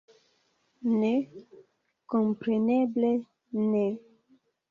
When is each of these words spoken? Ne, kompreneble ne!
Ne, 1.01 1.09
kompreneble 2.15 3.11
ne! 3.69 3.85